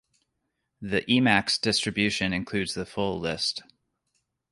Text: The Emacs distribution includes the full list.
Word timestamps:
The 0.81 1.03
Emacs 1.03 1.61
distribution 1.61 2.33
includes 2.33 2.73
the 2.73 2.87
full 2.87 3.19
list. 3.19 3.61